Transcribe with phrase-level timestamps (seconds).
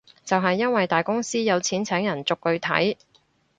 [0.25, 2.97] 就係因為大公司有錢請人逐句睇